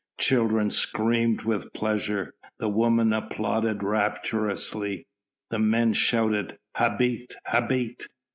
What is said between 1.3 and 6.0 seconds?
with pleasure, the women applauded rapturously, the men